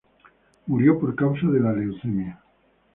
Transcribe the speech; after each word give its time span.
Murió 0.65 0.99
por 0.99 1.13
causa 1.15 1.45
de 1.45 1.59
la 1.59 1.73
leucemia. 1.73 2.41